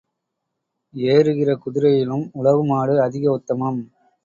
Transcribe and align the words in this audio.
ஏறுகிற 0.93 1.49
குதிரையிலும் 1.57 2.25
உழவு 2.33 2.65
மாடு 2.65 3.01
அதிக 3.01 3.31
உத்தமம். 3.31 3.81